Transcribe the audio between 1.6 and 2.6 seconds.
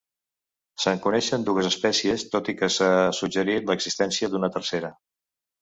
espècies, tot i